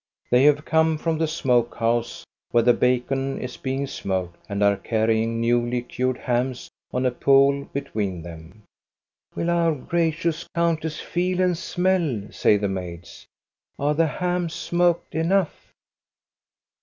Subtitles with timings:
[0.31, 4.75] They have come from the smoke house, where the bacon is being smoked, and are
[4.75, 8.63] carrying newly cured hams on a pole between them."
[9.35, 13.27] Will our gracious Countess feel and smell?" say the maids."
[13.77, 15.71] Arc the hams smoked enough?